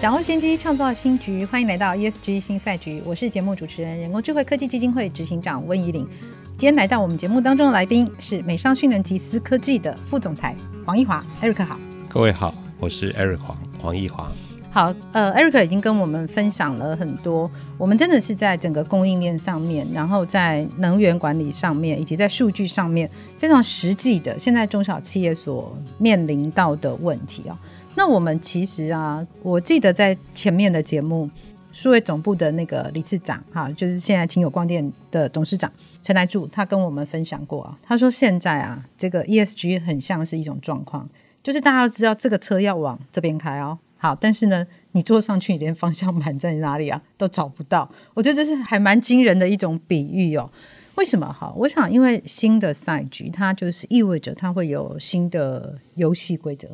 [0.00, 1.44] 掌握先机，创造新局。
[1.44, 6.08] 欢迎来到 ESG 新赛局，我是节目主持人、人工智慧科技基金会执行长温怡玲。
[6.56, 11.78] 今天来到我们节目当中的来宾是美商讯能集思科技的副总裁黄毅华，Eric 好。
[12.08, 14.32] 各位好，我是 Eric 黄黄毅华。
[14.70, 27.58] 好，呃，Eric 已经跟我们分享了很多，我们真的是在整个供应链上面，然后在能源管理上面，以及在数据上面，非常实际的，现在中小企业所面临到的问题啊。
[27.94, 31.28] 那我们其实啊，我记得在前面的节目，
[31.72, 35.70] 数位总部的那个理事长哈，就是现在清友光电的董事长
[36.02, 41.08] 陈来柱，他跟我们分享过啊，他说现在啊，这个 ESG 很像是一种状况。
[41.42, 47.90] 就是大家都知道这个车要往这边开哦，好，但是呢，你坐上去，你连方向盘在哪里啊都找不到。
[48.12, 50.50] 我觉得这是还蛮惊人的一种比喻哦。
[50.96, 51.26] 为什么？
[51.32, 56.68] 哈，我想因为新的赛局，它就是意味着它会有新的游戏规则，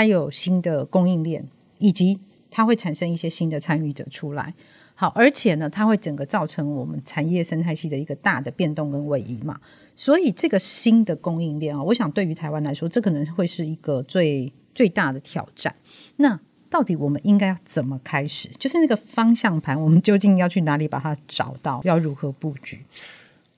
[0.00, 2.18] 还有新的供应链，以及
[2.50, 4.54] 它会产生一些新的参与者出来。
[4.94, 9.60] 好，而且呢，它会整个造成我们产业生态系的一个大的变动跟位移嘛。
[9.94, 15.74] 所以这个新的供应链啊，我想对于台湾来说，这可能会是一个最最大的挑战。
[16.16, 16.40] 那
[16.70, 18.48] 到底我们应该要怎么开始？
[18.58, 21.82] 就是那个方向盘，我们究竟要去哪里把它找到？
[21.84, 22.80] 要如何布局？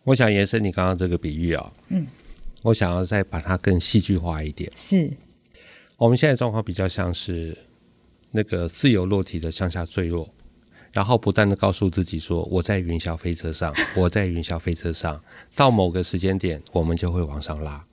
[0.03, 2.05] 我想延伸你刚刚这个比喻啊，嗯，
[2.63, 4.69] 我想要再把它更戏剧化一点。
[4.75, 5.09] 是，
[6.03, 7.57] 我们现在状况比较像是
[8.33, 10.29] 那个自由落体的向下坠落。
[10.91, 15.23] 然后不断的告诉自己说：“我在云霄飞车上，我在云霄飞车上，
[15.55, 17.87] 到某个时间点，我们就会往上拉。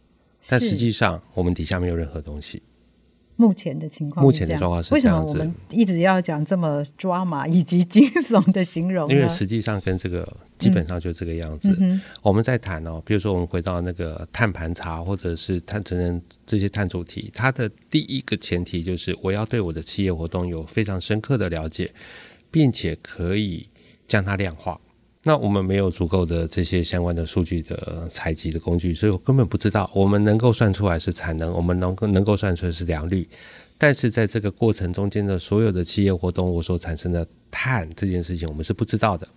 [0.47, 2.63] 但实际上，我们底下没有任何东西。
[3.39, 5.31] 目前的情况，目前的状况是这样子。
[5.31, 9.09] 为什么我们一直要讲这么抓 马以及惊悚的形容？
[9.09, 10.27] 因为实际上跟这个
[10.57, 11.73] 基本上就这个样子。
[11.79, 21.89] 嗯、我们在谈哦，比如说我们回到那个碳盘查或者是碳成人这些碳主题，它的第一个前提就是我要对我的企业活动有非常深刻的了解。”
[22.51, 23.67] 并且可以
[24.07, 24.81] 将它量化。
[25.23, 33.27] 那我们没有足够的这些相关的数据的采集的工具，所以我根本不知道我们能够算出来是产能，我们能够能够算出来是良率。
[33.77, 39.27] 但是在这个过程中间的所有的企业活动我所产生的碳这件事情，我们是不知道的。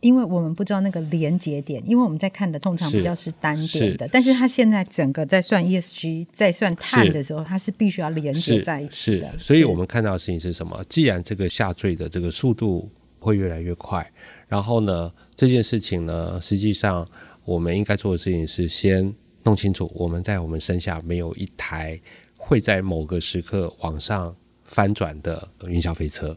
[0.00, 9.38] 因为我们不知道那个连接点，因为我们在看的通常比较是单点的，是，但是它现在整个在算 ESG 在算碳的时候，它是必须要连接在一起的。
[9.38, 10.78] 所以我们看到的事情是什么？
[10.88, 14.08] 既然这个下坠的这个速度会越来越快，
[14.48, 17.08] 然后呢，这件事情呢，实际上
[17.44, 22.00] 我们应该做的事情是先弄清楚，我们在我们身下没有一台
[22.36, 26.36] 会在某个时刻往上翻转的云霄飞车。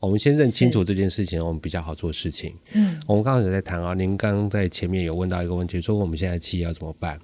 [0.00, 2.54] 我们先认清楚这件事情，我们比较好做事情。
[2.72, 7.20] 嗯，我们刚刚有在谈啊，您刚刚在前面有问到一个问题，说我们现在企业要怎么办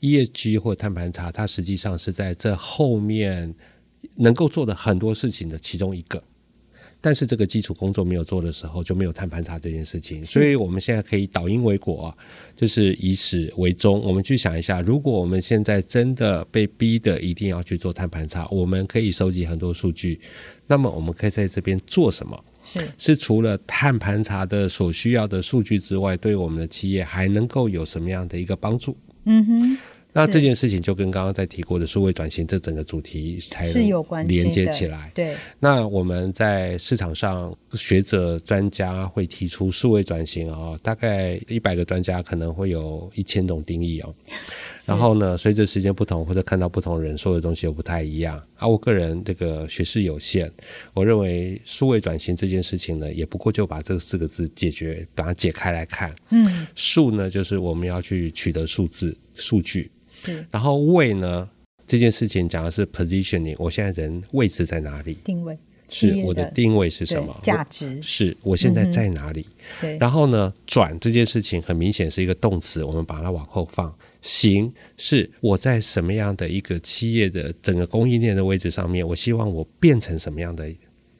[0.00, 3.54] ？ESG 或碳盘查，它实际上是在这后面
[4.16, 6.22] 能够做的很多事情的其中一个。
[7.00, 10.24] 但是这个基础工作没有做的时候，就没有碳盘查这件事情。
[10.24, 12.16] 所以我们现在可以倒因为果，
[12.56, 14.00] 就是以始为终。
[14.00, 20.20] 我们去想一下，如果我们现在真的被逼的一定要去做碳盘查，我们可以收集很多数据。
[20.66, 22.44] 那么我们可以在这边做什么？
[22.64, 28.96] 是是除了碳盘查的所需要的数据之外，对我们的企业还能够有什么样的一个帮助？
[29.26, 29.78] 嗯哼。
[30.16, 35.10] 那这件事情就跟刚刚在提过的数位转型这整个主题才能连接起来。
[35.14, 35.34] 对。
[35.60, 44.14] 那我们在市场上，学者专家会提出数位转型啊、哦，大概一百个专家可能会有一千种定义哦。
[44.86, 48.42] 然后呢，随着时间不同，或者看到不同人说的东西又不太一样。
[48.56, 50.50] 啊我个人这个学识有限，
[50.94, 56.14] 我认为数位转型这件事情呢，也不过就把这四个字解决，把它解开来看。
[56.30, 56.66] 嗯。
[56.74, 59.90] 数呢，就是我们要去取得数字数据。
[60.16, 61.48] 是，然后位呢，
[61.86, 65.18] 这件事情讲的是 positioning，我现在人位置在哪里？
[65.22, 65.56] 定位
[65.88, 67.38] 是我的定位是什么？
[67.42, 69.46] 价值是我现在在哪里？
[69.48, 69.98] 嗯、对。
[69.98, 73.94] 然后呢，转这件事情很明显是一个动词，我们把它往后放。
[74.22, 80.68] 行是我在什么样的一个企业的整个供应链的位置上面，我希望我变成什么样的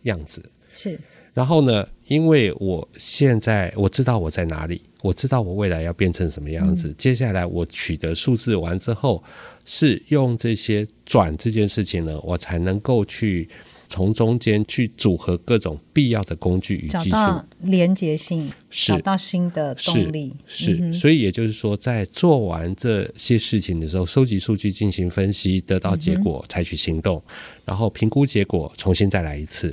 [0.03, 0.43] 样子？
[0.73, 0.99] 是。
[1.37, 4.81] 然后呢，因为我现在我知道我在哪里。
[5.03, 9.23] 我知道我未来要变成什么样子，嗯、接下来我取得数字完之后，
[9.65, 13.49] 是用这些转这件事情呢，我才能够去。
[13.89, 20.35] 从中间去组合各种必要的工具与技术，找到连接性，找到新的动力。
[20.45, 27.33] 是，是嗯、所以也就是说，在做完这些事情的时候，收集数据进行分析，得到结果，采取行动，嗯、
[27.67, 29.73] 然后评估结果，重新再来一次。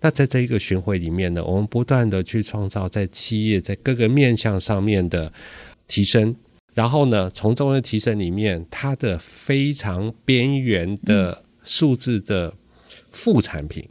[0.00, 5.32] 那在这一个巡回里面呢，我们不断的去创造在企业在各个面向上面的
[5.86, 6.34] 提升，
[6.74, 12.56] 然后呢，从中的提升里面，它的非常边缘的数字的、嗯。
[13.12, 13.86] 副产品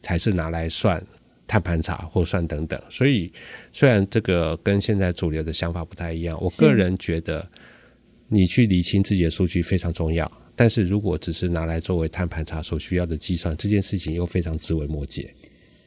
[0.00, 1.02] 才是拿来算
[1.46, 3.30] 碳盘查或算等等，所以
[3.70, 7.46] 虽然这个跟现在主流的想法不太一样，我个人觉得
[8.28, 10.30] 你去理清自己的数据非常重要。
[10.62, 15.28] 但是如果只是拿来作为碳盘查所需要的计算，这件事情又非常枝微末节。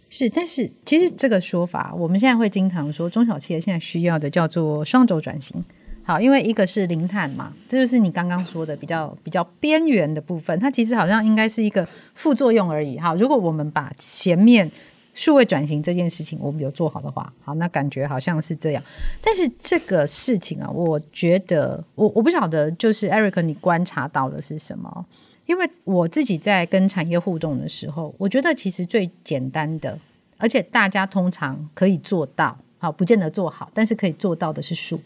[0.09, 5.63] 是，但是其实这个说法，我们现在会经常说，中小企业现在需要的叫做双轴转型。
[6.03, 12.99] 好，因为一个是零碳嘛，这就是你刚刚说的比较比较边缘的部分，它其实好像应该是一个副作用而已。
[12.99, 14.69] 好，如果我们把前面
[15.15, 18.83] 数位转型这件事情我们有做好的话，好，那感觉好像是这样。
[19.21, 25.05] 但是这个事情啊，我觉得我我不晓得，就是 Eric 你观察到的是什么？
[25.45, 29.97] 因为我自己在跟产业互动的时候，我觉得其实最简单的，
[30.37, 34.99] 而且大家通常可以做到，好，不见得做好，但是可以做到的是数。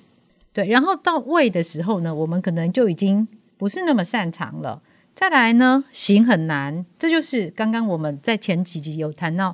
[0.51, 3.27] 对，然后到位的时候呢，我们可能就已经
[3.57, 4.81] 不是那么擅长了。
[5.13, 9.53] 再来呢，行很难，这就是刚刚我们在前几集有谈到，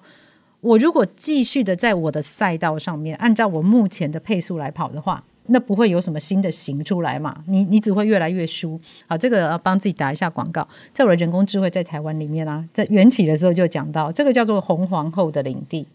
[0.65, 7.43] 我如果继续的在我的赛道上面，按照我目前的配速来跑的话，那不会有什么新的行出来嘛？
[7.45, 8.81] 你你只会越来越输。
[9.07, 15.85] 好，这个帮自己打一下广告，在我的人工智慧在台湾里面啊，在缘起的时候就讲到，这个叫做红皇后的领地，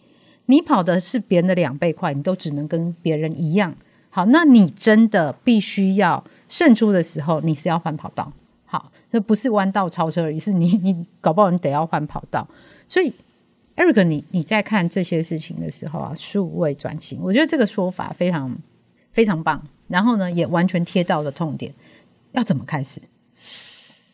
[0.47, 3.75] 你跑的是别人的两倍快，你都只能跟别人一样。
[4.11, 8.33] 好，那你真的必须要胜出的时候，你是要换跑道。
[8.67, 12.47] 好，这不是弯道超车而已，是你你搞不好你得要换跑道。
[12.89, 13.13] 所以
[13.81, 18.55] ，Eric，你你在看这些事情的时候啊，数位转型，我觉得这个说法非常
[19.13, 19.67] 非常棒。
[19.89, 21.73] 然后呢，也完全贴到了痛点。
[22.33, 23.01] 要怎么开始？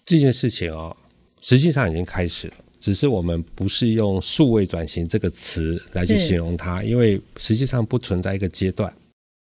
[0.04, 0.96] 这件事情哦，
[1.40, 8.90] 实际上已经开始了，只是我们不是用数位转型这个词来去形容它，因为实际上不存在一个阶段。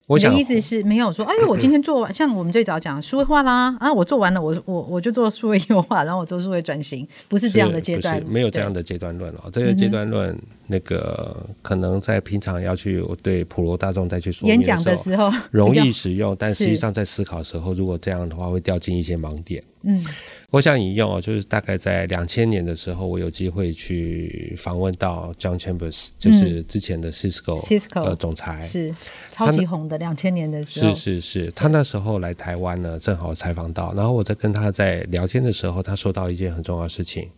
[0.10, 9.52] 我的意思是没有说，哎呦，我今天做完，像我们最早讲数位化啦，啊，我做完了，我我我就做数位优化，然后我做数位转型，不是这样的阶段，没有这样的阶段论哦。
[9.54, 10.36] 这个阶段论，
[10.66, 19.64] 那个可能在平常要去对普罗大众再去说演讲的时候容易使用，但实际上在思考的时候，如果这样的话，会掉进一些盲点。
[19.84, 20.04] 嗯，
[20.52, 28.94] 我想引用哦，就是大概在两千年的时候，我有机会去访问到 John Chambers，就是之前的 Cisco Cisco 的总裁，是
[29.32, 37.30] 超级红的两千年的时候，是是是，他那时候来台湾呢，正好采访到，然后我在跟他在聊天的时候，他说到一件很重要的事情，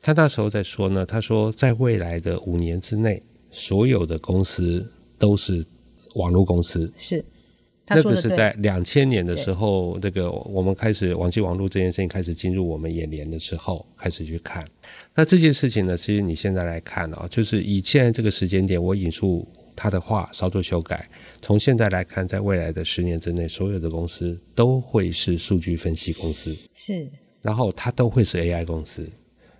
[0.00, 5.62] 他那时候在说呢，他说在未来的五年之内，所有的公司都是
[6.14, 7.22] 网络公司，是。
[7.90, 14.64] 那个是在两千年的时候，那个我们开始网际网络这件事情开始进入我们眼帘的时候，开始去看。
[15.14, 21.08] 那这件事情呢，其实你现在来看啊，就是以现在这个时间点，我引述他的话稍作修改。
[21.42, 27.08] 从现在来看，在未来的十年之内，所有的公司都会是数据分析公司，是，
[27.42, 29.10] 然后它都会是 AI 公司，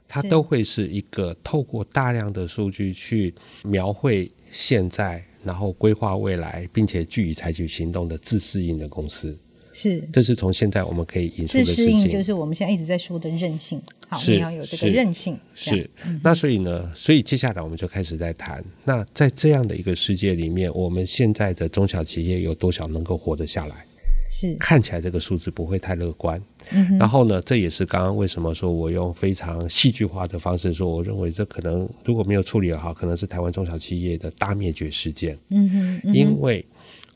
[0.06, 5.24] 它都会是一个透过大量的数据去描绘现在。
[5.42, 9.38] 然后规划未来，并且据以采取行动的自适应的公司，
[9.72, 11.74] 是，这是从现在我们可以引出的事情。
[11.74, 15.38] 自适应就是我们现在一直在说的韧性，好，你要有这个韧性。
[15.54, 15.90] 是，是
[16.22, 23.86] 那所以呢，所以接下来我们就开始在谈，那在这样的一个世界里面，我们现在的中小企业有多少能够活得下来？
[24.30, 26.40] 是，看起来这个数字不会太乐观。
[26.70, 35.36] 嗯，然后呢，这也是刚刚为什么说我用非常戏剧化的方式说，我认为这可能如果没有处理好，可能是台湾中小企业的大灭绝事件。
[35.48, 36.64] 嗯哼，嗯哼，因为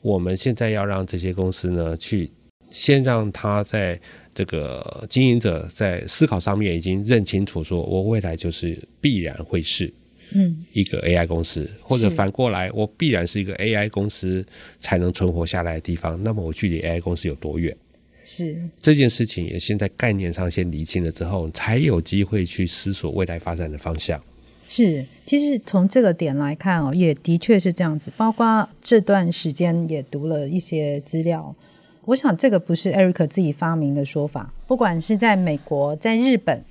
[0.01, 2.29] 我们现在要让这些公司呢，去
[2.69, 3.99] 先让他在
[4.33, 9.93] 这个经营者在思考上面已经认清楚，说我未来就是必然会是。
[10.31, 14.45] 嗯，一个 AI 公司，或者反过来，我必然是一个 AI 公司
[14.79, 16.21] 才能存活下来的地方。
[16.23, 17.75] 那么我距离 AI 公司有多远？
[18.23, 24.19] 是这件事情也先在概念上先厘清了之后，才有机会去思索未来发展的方向。
[24.67, 28.11] 是，其实从这个点来看哦，也的确是这样子。
[28.17, 31.55] 包括这段时间也读了一些资料，
[32.05, 36.65] 我想这个不是 Eric 自己发明的说法，不管是在美国，在日本。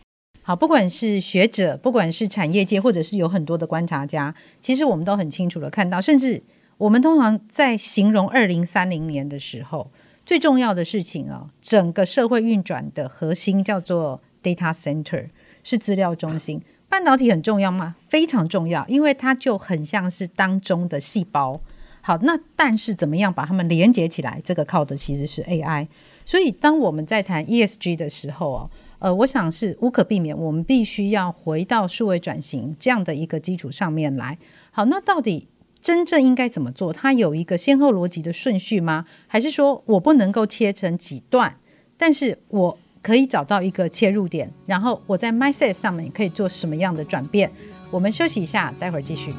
[0.47, 6.43] 好，不管是学者，不管是产业界，或者是有很多的观察家，其实我们都很清楚的看到，甚至
[6.77, 9.91] 我们通常在形容二零三零年的时候，
[10.27, 15.31] 最重要的事情啊，整个社会运转的核心叫做 data center，
[15.63, 16.61] 是资料中心。
[16.91, 17.97] 半导体很重要吗？
[18.07, 21.59] 非常重要，因为它就很像是当中的细胞。
[22.03, 24.39] 好，那但是怎么样把它们连接起来？
[24.45, 25.89] 这个靠的其实是 AI。
[26.27, 28.71] 所以当我们在谈 ESG 的时候哦，
[29.05, 34.39] 呃，我想是无可避免，我们必须要回到数位转型这样的一个基础上面来。
[34.71, 35.47] 好，那到底
[35.83, 36.91] 真正应该怎么做？
[36.91, 39.05] 它有一个先后逻辑的顺序吗？
[39.27, 41.55] 还是说我不能够切成几段？
[41.99, 47.51] 但是我可以找到一个切入点，然后我在 mindset 上面可以做什么样的转变？
[47.91, 49.31] 我们休息一下，待会儿继续。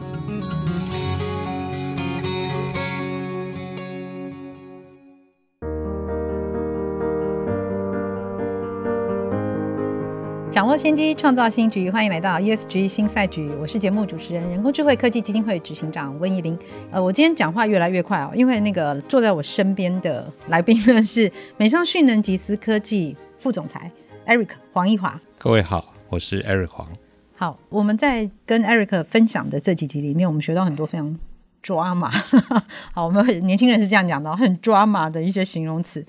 [10.56, 13.50] 掌握先机，创造新局，欢迎来到 ESG 新赛局。
[13.60, 16.58] 我是节目主持人、人工智慧科技基金会执行长温怡玲。
[16.92, 23.92] 呃，我今天讲话越来越快哦，因为那个坐在我身边的来宾呢是美商讯能集思科技副总裁
[24.26, 25.20] Eric 黄义华。
[25.38, 26.88] 各位好，我是 Eric 黄。
[27.36, 31.20] 好，我们在跟 Eric 分享的这几集里面，我们学到很多非常
[31.62, 32.10] 抓马。
[32.96, 36.06] 好，我们年轻人是这样讲的，很抓马的一些形容词。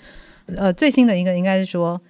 [0.57, 2.01] 呃，最新的一个应该是说，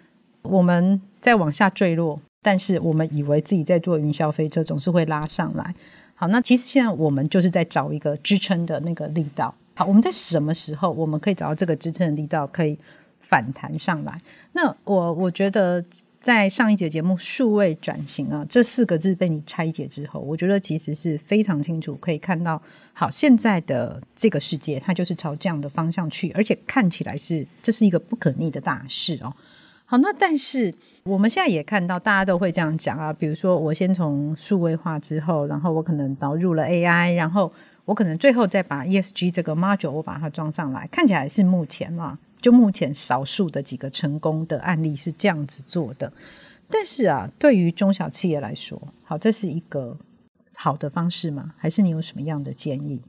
[0.43, 2.21] 我们在往下坠落。
[2.47, 5.75] 但是我们以为自己在做云霄飞车，总是会拉上来。
[6.15, 9.53] 好，那其实现在我们就是在找一个支撑的那个力道。
[9.75, 12.79] 好，我们在什么时候我们可以找到这个支撑的力道，可以
[13.19, 14.21] 反弹上来？
[14.53, 15.85] 那我我觉得
[16.21, 22.63] 在上一节节目“数位转型”啊这四个字被你拆解之后，我觉得其实是非常清楚可以看到，
[22.93, 29.35] 好，现在的这个世界它就是朝这样的方向去，而且看起来是这是一个不可逆的大势哦。
[29.87, 30.75] 好，那但是。
[31.07, 33.13] 我们现在也看到，大家都会这样讲啊。
[33.13, 37.53] 比如说，我先从数位化之后，然后我可能导入了 AI，然后
[37.85, 40.85] 我可能最后再把 ESG 这个 module 我把它装上来。
[40.91, 46.13] 看起来是目前嘛，就目前少数的几个成功的案例是这样子做的。
[46.69, 49.97] 但是啊，对于中小企业来说，好，这是一个
[50.57, 51.55] 好的方式吗？
[51.57, 53.01] 还是你有什么样的建议？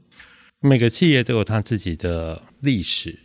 [0.60, 3.18] 每个企业都有它自己的历史。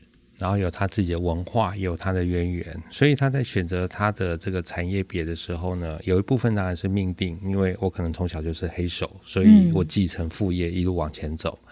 [0.43, 11.57] 然后有他自己的文化，也有他的渊源，所以他在选择他的这个产业别的时候呢，有一部分当然是命定，因为我可能从小就是黑手，所以我继承父业一路往前走。
[11.65, 11.69] 嗯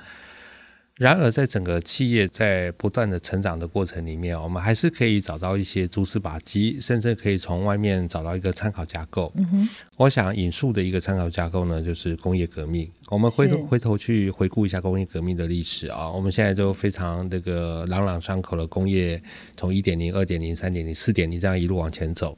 [1.02, 9.34] 然而，在整个企业在不断的成长的过程里面，我们还是可以找到一些蛛丝马迹，甚至可以从外面找到一个参考架构。
[9.36, 12.88] 嗯哼，我想引述的一个参考架构呢，就是工业革命。
[13.08, 19.20] 我们回头回头去回顾一下工业革命的历史啊，我们现在都非常这个朗朗上口的工业，
[19.58, 22.38] 从一点零、二点零、三点零、四点零这样一路往前走。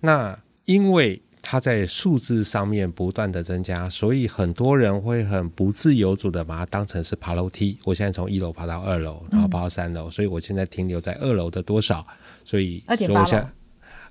[0.00, 0.34] 那
[0.64, 7.78] 因为它在数字上面不断的增加，所以很多人会很不自由主的把它当成是爬楼梯。
[7.84, 12.06] 我现在从一楼爬到二楼，然后爬到三楼，嗯，所以我现在停留在二楼的多少？
[12.44, 13.50] 所以，所以我现在，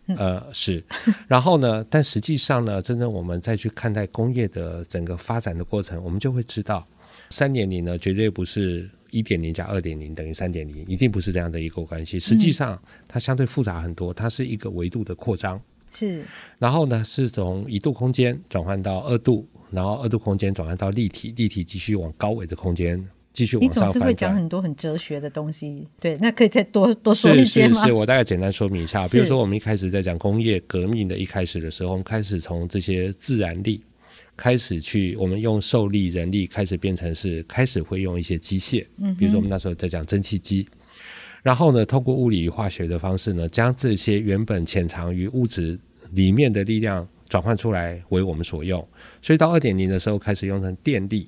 [0.07, 0.83] 嗯、呃，是。
[1.27, 1.85] 然后呢？
[1.87, 6.87] 但实际上呢，真正我们再去看待工业的整个发展的过程，我们就会知道，
[7.29, 12.19] 三点零呢，绝对不是一点零加二点零等于三点零，一定不是这样的一个关系。
[12.19, 15.61] 实际上，它相对复杂很多，它是一个维度的扩张。
[15.97, 16.23] 是，
[16.59, 23.83] 然后呢，是从一度空间转换到二度，然后二度空间转换到立体，立体继续往高维的空间继续往上。
[23.83, 27.79] 你总是会讲很多很哲学的东西，对，那可以再多多说一些吗？
[27.79, 29.07] 是是是，我大概简单说明一下。
[29.07, 33.81] 比如说，我们一开始在讲工业革命的一开始的时候，我们开始从这些自然力
[34.35, 40.67] 开始去，我们用受力、人力开始变成是开始会用一些机械，嗯，比如说我们那时候在讲蒸汽机。
[41.43, 45.79] 然后呢，透过物理与化学的方式呢，将这些原本潜藏于物质
[46.11, 48.85] 里面的力量转换出来为我们所用。
[49.21, 51.27] 所以到二点零的时候，开始用成电力，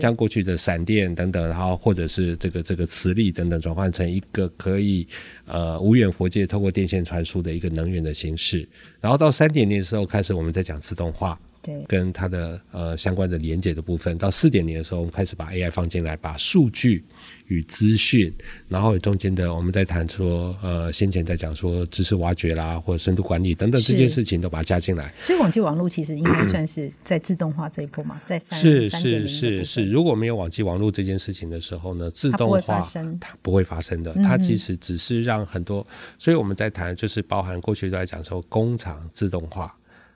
[0.00, 5.06] 将过去的闪电等等，然后或者是这个这个磁力等等，转换成一个可以
[5.46, 8.68] 呃无远佛界透过电线传输的一个能源的形式。
[9.00, 11.38] 然后到三点零的时候，开始我们在讲自动化。
[11.64, 17.02] 对，跟它的呃相关的连接的部分，到四点零的时候，我们开始把 AI 放进来，把数据
[17.46, 18.32] 与资讯，
[18.68, 25.12] 然后中间的我们在谈说，呃，先前在讲说知识挖掘啦，或者深度管理等等这件事情，都把它加进来。
[25.22, 35.86] 所以网际网络其实应该算是在自动化这一步嘛，在三是是是是，如果没有网际网络这件事情的时候呢，自动化它不会发生，它不会发生的，它其实只是让很多，
[36.18, 39.74] 所以我们在谈就是包含过去都在讲说工厂自动化。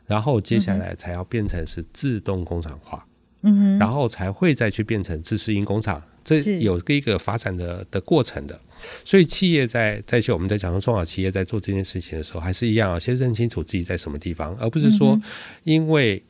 [0.09, 3.07] 然后接下来才要变成是自动工厂化，
[3.43, 8.59] 嗯哼，然后才会再去变成自适应工厂，这有一个发展的的过程的。
[9.05, 15.21] 所以企业在在去我们在讲说中小企业在做这件事情的时候，还是一样啊，先认清楚自己在什么地方，而不是说
[15.65, 16.25] 因为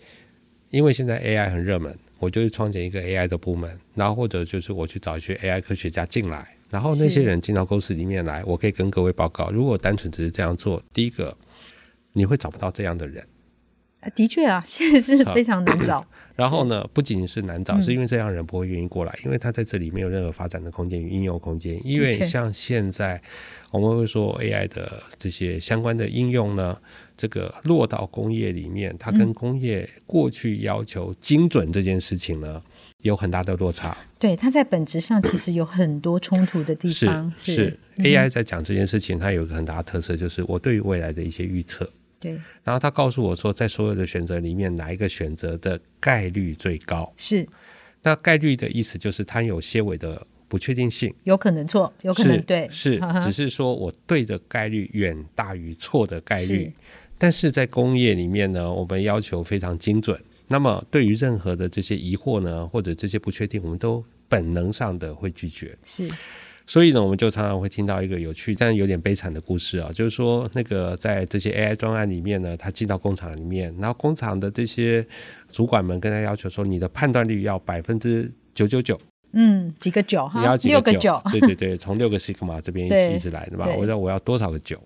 [0.70, 11.36] 因为现在 AI 很热门，我就去创建一个 AI 的部门，然后或者就是我去找一些 AI 科学家进来，然后那些人进到公司里面来，我可以跟各位报告，如果单纯只是这样做，第一个。
[12.14, 13.24] 你会找不到这样的人。
[14.10, 16.04] 的确啊，现在是非常难找。
[16.36, 21.80] 然后呢，不仅仅是难找，嗯、是因为这样人不会愿意过来，因为他在这里没有任何发展的空间与应用空间。
[21.84, 23.20] 因为像现在
[23.72, 26.78] 我们会说 AI 的这些相关的应用呢，
[27.16, 32.62] 这个落到工业里面，它跟工业过去要求精准这件事情呢，嗯、
[33.02, 33.96] 有很大的落差。
[34.20, 37.28] 对，它在本质上其实有很多冲突的地方。
[37.36, 41.90] 是是，是、嗯、AI 在讲这件事情，它有一个很大的特色，就是我对于未来的一些预测。
[42.20, 42.32] 对，
[42.64, 47.12] 然后他告诉我说，在所有的选择里面，哪一个选择的概率最高？
[47.16, 47.46] 是，
[48.02, 56.64] 那概率的意思就是它有些微的不确定性，有可能错，有可能对，是，呵呵只是说我对的概率远大于错的概率。
[56.64, 56.72] 是，
[57.16, 60.20] 但是在工业里面呢，我们要求非常精准。
[60.48, 65.76] 那么对于任何的这些疑惑呢，或者这些不确定，我们都本能上的会拒绝。
[65.84, 66.08] 是。
[66.68, 75.04] 所以呢，我们就常常会听到一个有趣但有点悲惨的故事啊，就是说，那个在这些 AI 专案里面呢，他进到工厂里面，然后工厂的这些
[75.50, 79.00] 主管们跟他要求说，你的判断率要百分之九九九，
[79.32, 83.66] 嗯，几个九哈，你要几个九，对对对，从六个西格玛这边一直一直来的吧？
[83.74, 84.78] 我说我要多少个九？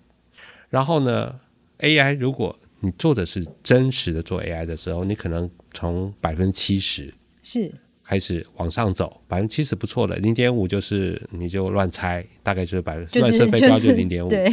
[0.69, 1.35] 然后呢
[1.79, 7.13] ，AI 如果你做的是真实的做 AI 的时候，你可能从百分之七十
[7.43, 7.69] 是。
[8.03, 14.29] 开始往上走，百分之七十不错的，零点五就是你就乱猜，大概就是百分之乱射飞镖就零点五。
[14.29, 14.51] 对。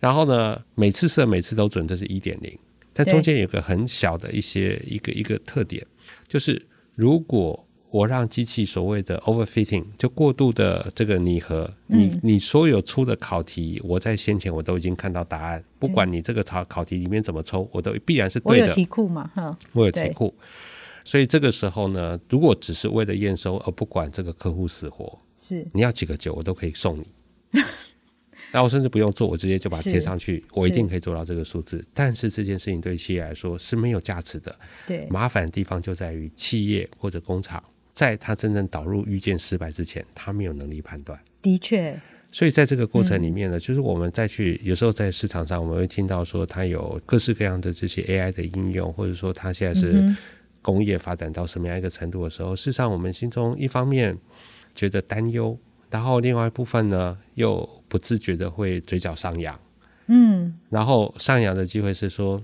[0.00, 2.58] 然后呢，每次射每次都准，这是一点零。
[2.92, 5.84] 但中间有个很小的一些一个一个特点，
[6.28, 6.64] 就是
[6.94, 18.64] 如果我让机器所谓的 overfitting 就过度的这个拟合，嗯、你你所有出的考题，我在先前我都已经看到答案，不管你这个考考题里面怎么抽，我都必然是对的。
[18.64, 19.30] 我有题库嘛？
[19.34, 20.34] 哈，我有题库。
[21.04, 27.06] 所以这个时候呢，如果只是为了验收而不管这个客户死活，是你要几个酒我都可以送你，
[28.50, 31.84] 那我甚至不用做，我直接就把它贴上去，我一定可以做到这个数字。
[31.92, 34.56] 但是这件事情对企业来说是没有价值的。
[34.86, 41.20] 对，麻烦的地方就在于企业或者工厂，在它真正导入预见失败之前，它没有能力判断。
[41.42, 42.00] 的确，
[42.32, 50.16] 所以在这个过程里面呢，嗯、就是我们再去有时候在市场上，我们会听到说，它有各式各样的这些 AI 的应用，或者说它现在是、嗯。
[50.64, 54.16] 工业发展到什么样一个程度的时候，事实上我们心中一方面
[54.74, 55.56] 觉得担忧，
[55.90, 59.60] 然后另外一部分呢又不自觉的会嘴角上扬。
[60.06, 62.42] 嗯，然后上扬的机会是说，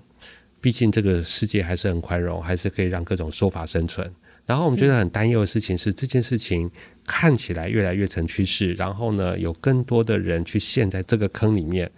[0.60, 4.12] 毕竟这个世界还是很宽容，还是可以让各种说法生存。
[4.44, 6.70] 然后我们觉得很担忧的事情是，这件事情
[7.06, 11.90] 看起来越来越成趋势，然后呢有更多的人去陷在这个坑里面。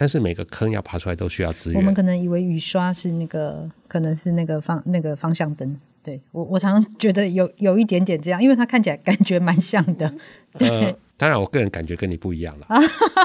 [0.00, 1.80] 但是每个坑要爬出来都需要资源。
[1.80, 5.76] 我们可能以为雨刷是那个，可能是那个方那个方向灯。
[6.04, 10.14] 对我，我常常觉得有有一点点这样，因为它看起来感觉蛮像的。
[10.56, 12.66] 对， 呃、当然我个人感觉跟你不一样了。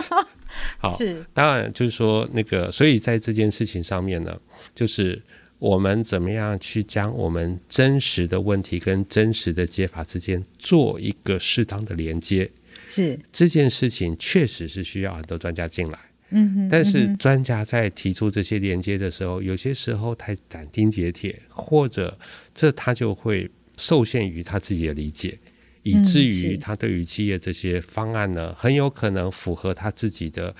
[0.79, 4.36] 好，是当然就是说那个，所以在这件事情上面呢，
[4.73, 5.21] 就是
[5.59, 12.49] 我们怎么样去将我们真实的问题跟真实的解法之间做一个适当的连接。
[12.89, 15.97] 是这件事情确实是需要很多专家进来。
[16.34, 22.17] 嗯哼，但是专家在提出这些连接的时候，有些时候太斩钉截铁，或者
[22.54, 25.38] 这他就会受限于他自己的理解，
[25.84, 30.56] 以至于他对于企业这些方案呢，很有可能符合他自己的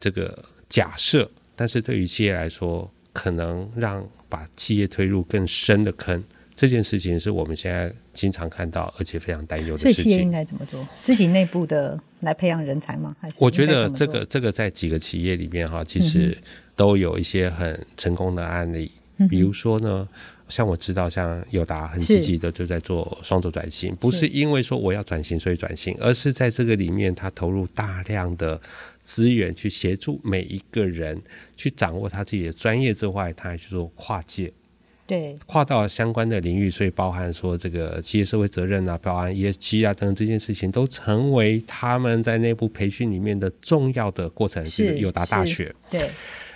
[0.00, 6.22] 这个假设，但是对于企业来说，可能让把企业推入更深的坑。
[6.60, 9.94] 这件事情是我们现在经常看到，而且非常担忧的事情。
[9.94, 10.84] 所以企业应该怎么做？
[11.04, 13.14] 自己内部的来培养人才吗？
[13.20, 16.36] 还是我觉得这个这个在几个企业里面哈，其实
[16.74, 18.90] 都有一些很成功的案例。
[19.18, 20.08] 嗯、比如说呢，
[20.48, 28.60] 像我知道，像友达很积极的就在做双轴转型，不是因为说我要转型所以转型，而是在这个里面他投入大量的
[29.04, 31.22] 资源去协助每一个人
[31.56, 34.52] 去掌握他自己的专业之外，他还去做跨界。
[35.08, 44.64] 对，跨到相关的领域，所以包含说这个企业社会责任啊，包含 ESG 啊等等这件事情，都成为他们在内部培训里面的重要的过程。
[44.66, 46.10] 是友达大学，对。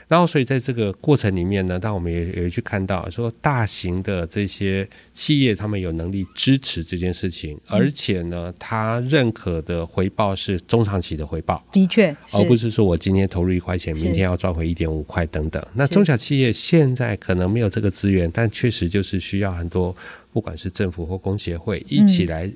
[0.09, 15.65] 然后，所以在这个过程里面呢，当我们也也去看到说，大型的这些企业，他们有能力支持这件事情，而且呢，他认可的回报是中长期的回报，的确，而不是说我今天投入一块钱，明天要赚回一点五块等等。
[15.75, 19.97] 那中小企业现在可能没有这个资源，但确实就是需要很多，
[20.33, 22.51] 不管是政府或工协会一起来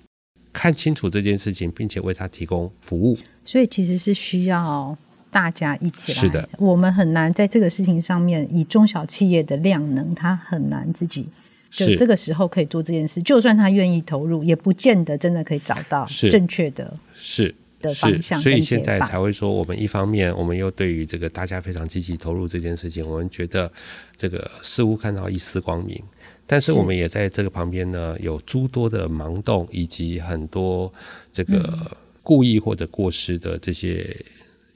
[0.53, 3.17] 看清楚这件事情，并且为他提供服务。
[3.45, 4.97] 所以其实是需要。
[5.37, 11.29] 大家一起来，是的，我们很难在这个事情上面，以中小企业的量能，它很难自己
[11.71, 13.21] 就这个时候可以做这件事。
[13.21, 17.55] 就算他愿意投入，也不见得真的可以找到正确的是。
[17.83, 18.41] 的方向。
[18.41, 23.71] 所以现在才会说，我们一方面我们又对于这个大家非常积极投入这件事情，我们觉得
[24.17, 26.03] 这个似乎看到一丝光明。
[26.47, 30.91] 但是我们也在这个旁边呢，有诸多的盲动，以及很多
[31.31, 34.17] 这个故意或者过失的这些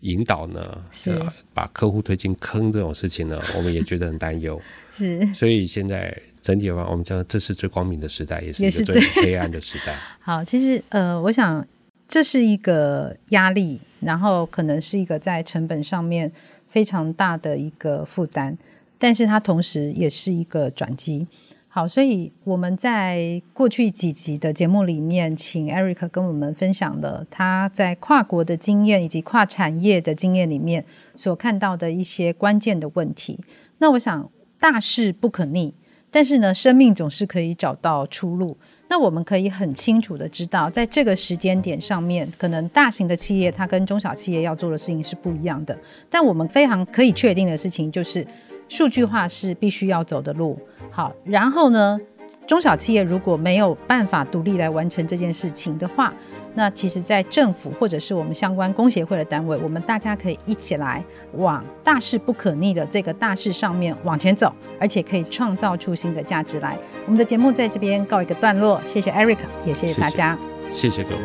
[0.01, 4.61] 引导呢，是、呃、把客户推进坑这种事情呢， 我们也觉得很担忧。
[4.93, 9.95] 是，所以现在整体的话，我们讲这是最光明的时代，也是最黑暗的时代。
[10.21, 11.67] 好，其实呃，我想
[12.09, 16.31] 这是一个压力，然后可能是一个在成本上面
[16.69, 18.57] 非常大的一个负担，
[18.99, 21.27] 但是它同时也是一个转机。
[21.73, 33.39] 好，所以我们在过去几集的节目里面，请 Eric 跟我们分享了他在跨国的经验以及跨产业的经验里面所看到的一些关键的问题。
[33.79, 34.29] 那我想，
[34.59, 35.73] 大势不可逆，
[36.11, 38.57] 但是呢，生命总是可以找到出路。
[38.89, 45.79] 那我们可以很清楚的知道，在这个时间点上面，可能大型的企业它跟中小企业要做的事情是不一样的。
[46.11, 48.27] 但我们非常可以确定的事情就是，
[48.71, 50.59] 数据化是必须要走的路。
[50.91, 52.01] 好，然后呢，
[52.47, 56.15] 中小企业如果没有办法独立来完成这件事情的话，
[56.55, 61.05] 那其实，在政府或者是我们相关工协会的单位，我们大家可以一起来
[61.35, 66.77] 往大势不可逆的这个大势上面往前走，而且可以创造出新的价值来。
[67.07, 70.37] 我们的节目在这边告一个段落，谢谢 Eric，也谢谢大家，
[70.75, 71.23] 谢谢，谢谢各位。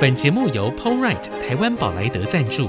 [0.00, 2.68] 本节目由 PowerRight 台湾宝莱德赞助。